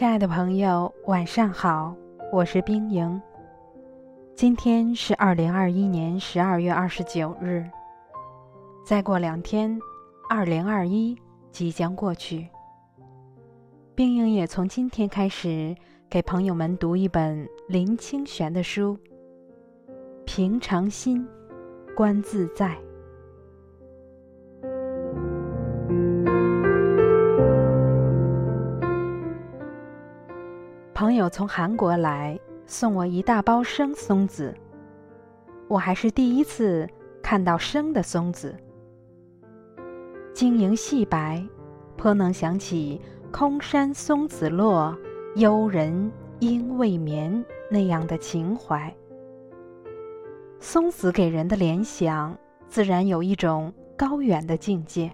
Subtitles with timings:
[0.00, 1.94] 亲爱的朋友，晚上好，
[2.32, 3.20] 我是冰莹。
[4.34, 7.68] 今天是二零二一年十二月二十九日。
[8.82, 9.78] 再过两天，
[10.30, 11.14] 二零二一
[11.52, 12.48] 即将过去。
[13.94, 15.76] 冰莹也从今天开始
[16.08, 18.96] 给朋友们读一本林清玄的书，
[20.24, 21.28] 《平常心，
[21.94, 22.68] 观自在》。
[31.00, 34.54] 朋友从韩国来，送我一大包生松子。
[35.66, 36.86] 我还是第一次
[37.22, 38.54] 看到生的松子，
[40.34, 41.42] 晶莹细白，
[41.96, 43.00] 颇能想起
[43.32, 44.94] “空山松子落，
[45.36, 48.94] 幽人应未眠”那样的情怀。
[50.58, 52.36] 松子给人的联想，
[52.68, 55.10] 自然有一种高远的境界。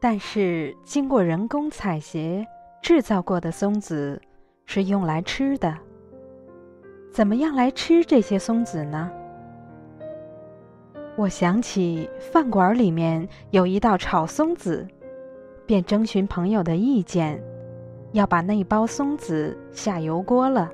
[0.00, 2.42] 但是经过人工采撷。
[2.82, 4.20] 制造过的松子
[4.64, 5.76] 是用来吃的。
[7.10, 9.10] 怎么样来吃这些松子呢？
[11.16, 14.86] 我想起饭馆里面有一道炒松子，
[15.64, 17.42] 便征询朋友的意见，
[18.12, 20.70] 要把那包松子下油锅了。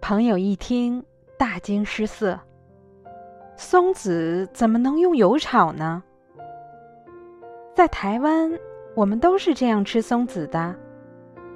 [0.00, 1.04] 朋友一听，
[1.36, 2.38] 大惊失色
[3.56, 6.02] ：“松子怎么能用油炒呢？”
[7.74, 8.50] 在台湾。
[8.94, 10.74] 我们都是这样吃松子的，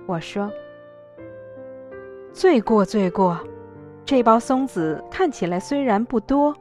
[0.07, 0.51] 我说。
[2.33, 3.39] 罪过罪过，
[4.05, 6.55] 这包松子看起来虽然不多，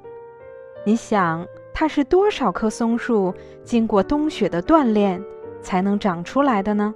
[0.85, 5.21] 你想它是多少棵松树经过冬雪的锻炼
[5.61, 6.93] 才能长出来的呢？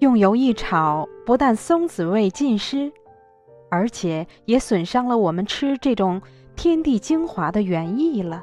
[0.00, 2.92] 用油一炒，不但松子味尽失，
[3.70, 6.20] 而且也损伤了我们吃这种
[6.56, 8.42] 天地精华的原意了。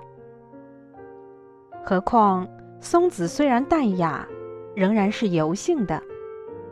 [1.83, 2.47] 何况。
[2.81, 4.27] 松子虽然淡雅，
[4.75, 6.01] 仍然是油性的，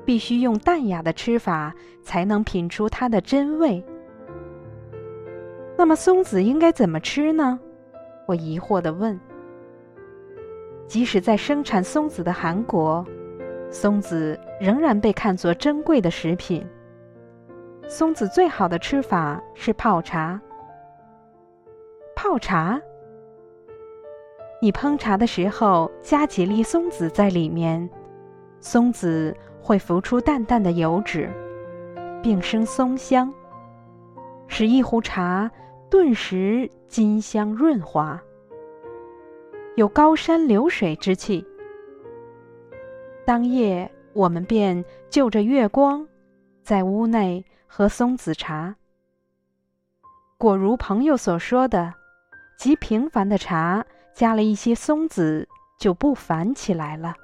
[0.03, 3.81] 必须用淡雅的吃法才能品出它的真味。
[5.77, 7.59] 那么松子应该怎么吃呢？
[8.27, 9.17] 我疑惑地问。
[10.87, 13.05] 即使在生产松子的韩国，
[13.69, 16.65] 松子仍然被看作珍贵的食品。
[17.87, 20.41] 松子最好的吃法是泡茶。
[22.15, 22.81] 泡茶。
[24.61, 27.89] 你烹茶的时候，加几粒松子在里面，
[28.59, 31.31] 松子会浮出淡淡的油脂，
[32.21, 33.33] 并生松香，
[34.47, 35.49] 使一壶茶
[35.89, 38.21] 顿时金香润滑，
[39.75, 41.45] 有高山流水之气。
[43.25, 46.05] 当夜，我们便就着月光，
[46.61, 48.75] 在屋内喝松子茶。
[50.37, 51.93] 果如朋友所说的，
[52.57, 53.85] 极平凡的茶。
[54.19, 55.47] 加了一些松子，
[55.77, 57.15] 就不凡起来了。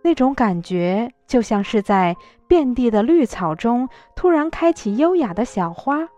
[0.00, 6.08] 那种感觉就像是在遍地的绿草中突然开起优雅的小花，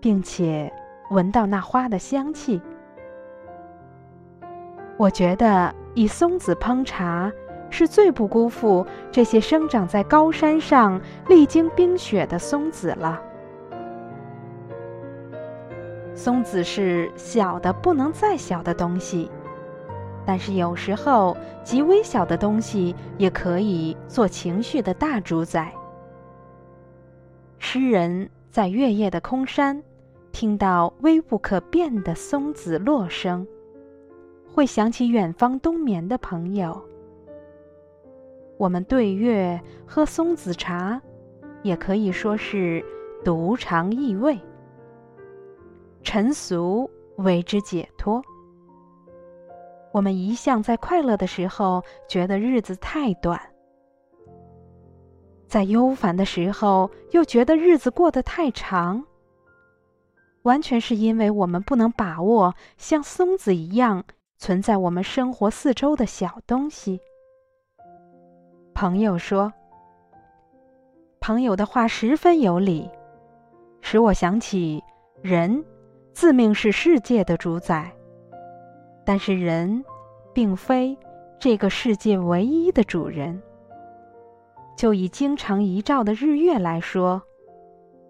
[0.00, 0.74] 并且
[1.10, 2.60] 闻到那花的香气。
[4.96, 7.30] 我觉得以松子烹茶
[7.70, 13.22] 是最不辜负这些生长在高山上、历经冰雪的松子了。
[16.24, 19.30] 松子是小的不能再小的东西，
[20.24, 25.70] 但是有时候极微小的东西也可以做情绪的大主宰。
[27.58, 29.82] 诗人在月夜的空山，
[30.32, 33.46] 听到微不可辨的松子落声，
[34.50, 36.82] 会想起远方冬眠的朋友。
[38.56, 40.98] 我们对月喝松子茶，
[41.62, 42.82] 也可以说是
[43.22, 44.38] 独尝异味。
[46.14, 48.22] 尘俗为之解脱。
[49.90, 53.40] 我们一向在快乐的时候觉得日子太短，
[55.48, 59.04] 在忧烦的时候又觉得日子过得太长。
[60.42, 64.04] 完全是因为我们不能把握像松子一样
[64.36, 67.00] 存在我们生活四周的小东西。
[68.72, 69.52] 朋友说
[71.18, 72.88] ：“朋友的话十分有理，
[73.80, 74.80] 使我想起
[75.20, 75.60] 人。”
[76.14, 77.92] 自命是世界的主宰，
[79.04, 79.84] 但是人，
[80.32, 80.96] 并非
[81.40, 83.42] 这个世界唯一的主人。
[84.76, 87.20] 就以经常一照的日月来说，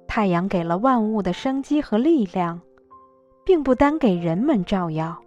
[0.06, 2.60] 太阳给了万物的生机和力量，
[3.42, 5.18] 并不单给人们照耀。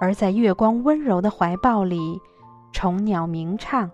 [0.00, 2.18] 而在月光温柔的怀抱里，
[2.72, 3.90] 虫鸟鸣唱，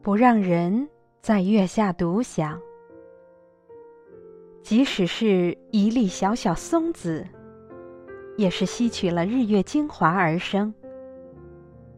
[0.00, 0.88] 不让人
[1.20, 2.56] 在月下独享。
[4.68, 7.26] 即使是一粒小小松子，
[8.36, 10.74] 也是吸取了日月精华而生。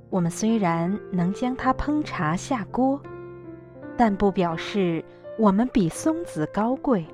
[0.09, 3.03] 我们虽然能将它烹茶下锅，
[3.97, 5.05] 但不表示
[5.37, 7.05] 我们比松子高贵。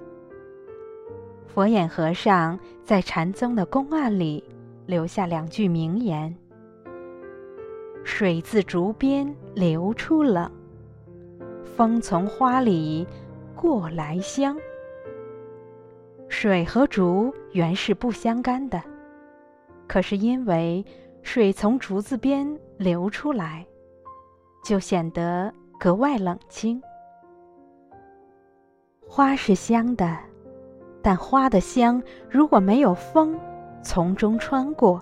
[1.47, 4.45] 佛眼和尚在禅宗的公案里
[4.85, 6.37] 留下两句名言
[8.05, 10.53] ：“水自竹边流出冷，
[11.65, 13.07] 风从花里
[13.55, 14.55] 过来香。”
[16.29, 18.83] 水和竹原是不相干的，
[19.87, 20.85] 可是因为
[21.23, 22.47] 水从竹子边
[22.77, 23.67] 流出来，
[24.65, 26.81] 就显得格外冷清。
[29.07, 30.17] 花是香的。
[31.03, 33.39] 但花的香，如果没有风
[33.81, 35.01] 从中穿过，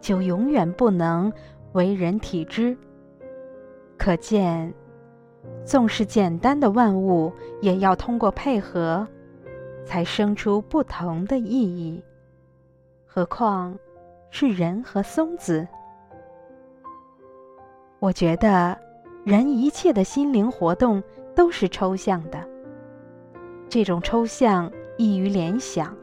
[0.00, 1.30] 就永远不能
[1.72, 2.74] 为人体知。
[3.98, 4.72] 可见，
[5.62, 9.06] 纵是简单的万物，也要通过配合，
[9.88, 12.04] 才生出不同的意义。
[13.06, 13.74] 何况
[14.30, 15.66] 是人和松子？
[17.98, 18.78] 我觉得，
[19.24, 21.02] 人一切的心灵活动
[21.34, 22.46] 都是抽象的。
[23.70, 24.70] 这种抽象。
[25.00, 25.96] 易于联想，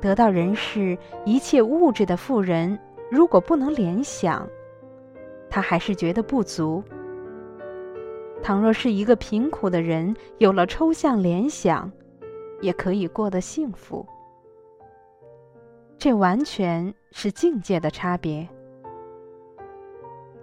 [0.00, 0.96] 得到人世
[1.26, 2.78] 一切物质的富人，
[3.10, 4.48] 如果不能联想，
[5.50, 6.82] 他还是觉得不足；
[8.42, 11.92] 倘若是一个贫苦的人，有了抽象联想，
[12.60, 14.06] 也可以过得幸福。
[15.98, 18.48] 这完全是境界的差别。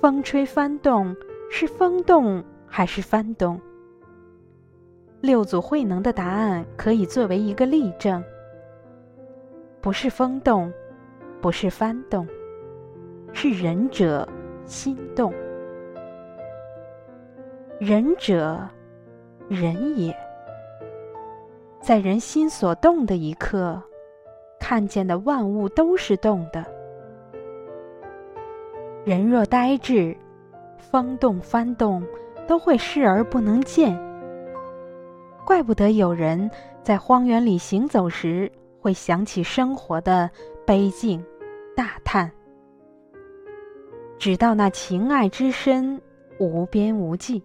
[0.00, 1.16] 风吹翻动
[1.50, 3.58] 是风动？”还是翻动。
[5.22, 8.22] 六祖慧能的答案可以作为一个例证：
[9.80, 10.70] 不是风动，
[11.40, 12.28] 不是翻动，
[13.32, 14.28] 是仁者
[14.66, 15.32] 心动。
[17.78, 18.58] 仁者，
[19.48, 20.14] 人也。
[21.80, 23.80] 在人心所动的一刻，
[24.58, 26.64] 看见的万物都是动的。
[29.04, 30.16] 人若呆滞，
[30.78, 32.02] 风动翻动。
[32.48, 33.94] 都会视而不能见，
[35.44, 36.50] 怪不得有人
[36.82, 38.50] 在荒原里行走时
[38.80, 40.30] 会想起生活的
[40.64, 41.22] 悲境，
[41.76, 42.32] 大叹：
[44.18, 46.00] 直到那情爱之深
[46.38, 47.44] 无边无际，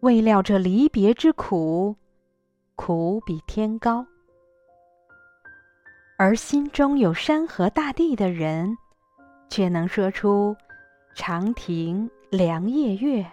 [0.00, 1.96] 未料这离别之苦，
[2.76, 4.06] 苦比天高。
[6.16, 8.76] 而心中有山河大地的人，
[9.48, 10.54] 却能说出
[11.16, 13.26] “长亭凉夜月”。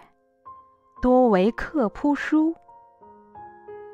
[1.00, 2.52] 多为客铺书，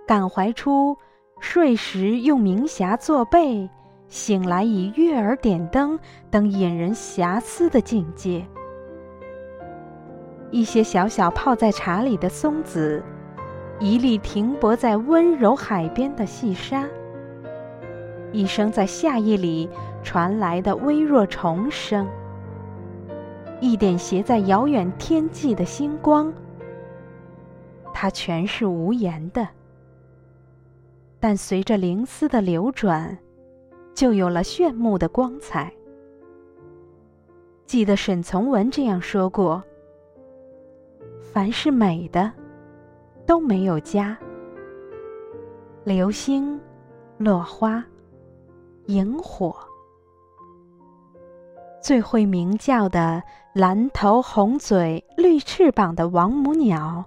[0.07, 0.97] 感怀出
[1.41, 3.69] 睡时用明霞作被，
[4.09, 5.99] 醒来以月儿点灯
[6.31, 8.47] 等引人遐思的境界。
[10.53, 13.03] 一些小小泡在茶里的松子，
[13.81, 16.87] 一粒停泊在温柔海边的细沙，
[18.33, 19.67] 一声在夏夜里
[20.03, 22.07] 传来的微弱虫声，
[23.61, 26.31] 一点斜在遥远天际的星光。
[27.95, 29.49] 它全是无言的，
[31.19, 33.17] 但随着灵丝的流转，
[33.95, 35.73] 就有了炫目的光彩。
[37.65, 39.63] 记得沈从文这样说过
[41.33, 42.31] ：“凡是美的，
[43.27, 44.19] 都没有家。
[45.83, 46.61] 流星、
[47.17, 47.83] 落花、
[48.87, 49.57] 萤火，
[51.83, 53.23] 最会鸣叫的
[53.55, 57.05] 蓝头红嘴绿翅膀的王母鸟。”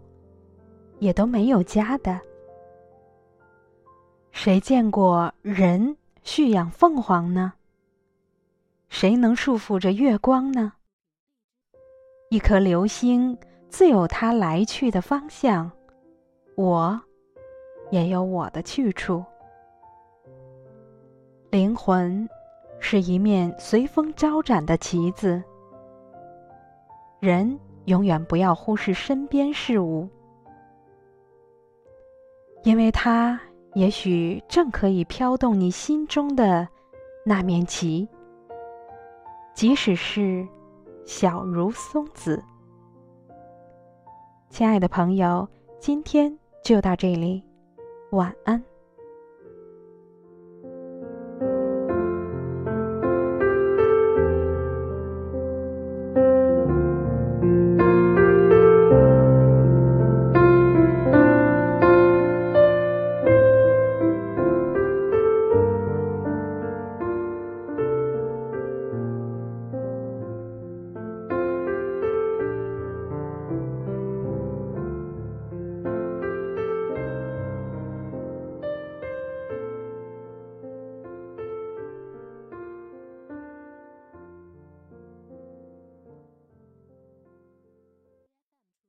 [0.99, 2.19] 也都没有家的。
[4.31, 7.51] 谁见过人驯养凤凰呢？
[8.87, 10.71] 谁能束缚着月光呢？
[12.29, 13.37] 一颗流星
[13.69, 15.69] 自有它来去的方向，
[16.55, 16.99] 我
[17.91, 19.23] 也有我的去处。
[21.51, 22.27] 灵魂
[22.79, 25.43] 是一面随风招展的旗子，
[27.19, 30.07] 人永远不要忽视身边事物。
[32.63, 33.39] 因为它
[33.73, 36.67] 也许正可以飘动你心中的
[37.25, 38.07] 那面旗，
[39.53, 40.47] 即使是
[41.05, 42.43] 小如松子。
[44.55, 45.45] 亲爱的朋友，
[45.81, 46.33] 今天
[46.63, 47.43] 就到这里，
[48.11, 48.63] 晚安。